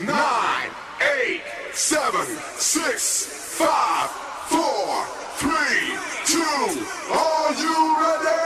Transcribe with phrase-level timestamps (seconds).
[0.00, 1.42] nine, eight,
[1.72, 3.26] seven, six,
[3.58, 4.10] five,
[4.48, 5.04] four,
[5.36, 6.84] three, two.
[7.12, 8.44] Are you ready?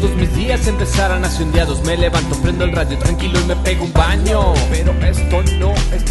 [0.00, 3.44] Todos mis días empezaran así un día dos Me levanto, prendo el radio tranquilo y
[3.44, 4.94] me pego un baño Pero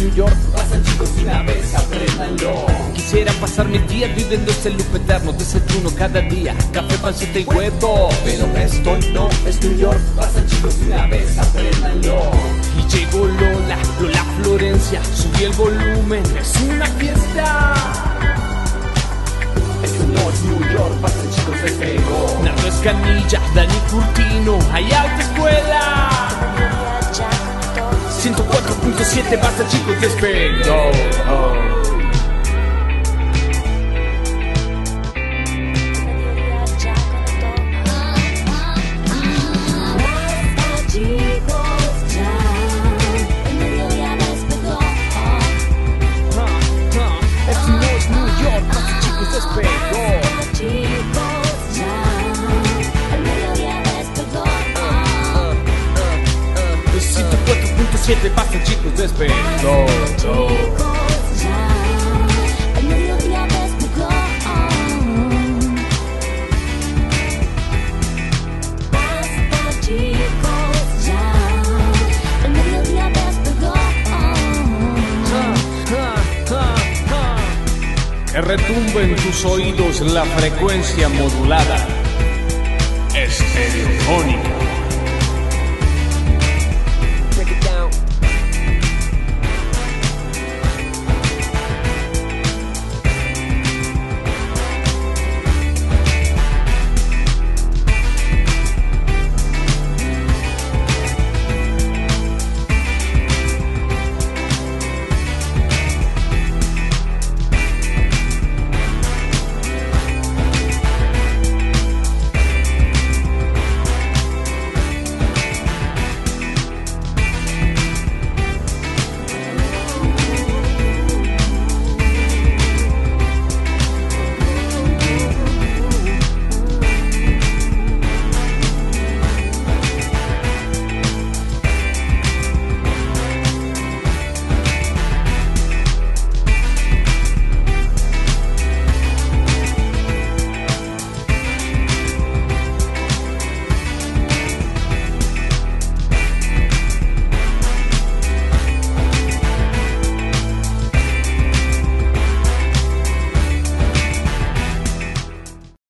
[0.00, 5.32] New York Pasa chicos una vez apréndanlo Quisiera pasar mis días viviendo ese loop eterno
[5.32, 10.76] Desayuno cada día, café, pancita y huevo Pero esto no es New York Pasa chicos
[10.86, 12.30] una vez apréndanlo
[12.78, 17.74] Y llegó Lola, Lola Florencia Subí el volumen, es una fiesta
[19.82, 25.22] esto no es New York, pasa chicos se pegó Nardo Escanilla, Dani Curtino, hay alta
[25.22, 26.10] escuela
[29.00, 31.79] 104.7 basta chicos despegó Chicos,
[69.80, 71.22] chicos, ya,
[72.44, 73.74] el mediodía despegó.
[78.32, 81.86] Que retumbe en tus oídos la frecuencia modulada
[83.14, 84.79] Estereofónica